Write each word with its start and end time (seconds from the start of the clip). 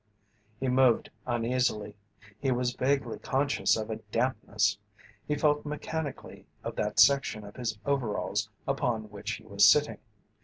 He 0.59 0.67
moved 0.67 1.11
uneasily. 1.27 1.95
He 2.39 2.51
was 2.51 2.73
vaguely 2.73 3.19
conscious 3.19 3.77
of 3.77 3.91
a 3.91 3.97
dampness. 3.97 4.79
He 5.27 5.35
felt 5.35 5.63
mechanically 5.63 6.47
of 6.63 6.75
that 6.77 6.99
section 6.99 7.43
of 7.43 7.55
his 7.55 7.77
overalls 7.85 8.49
upon 8.67 9.11
which 9.11 9.33
he 9.33 9.43
was 9.45 9.69
sitting. 9.69 9.99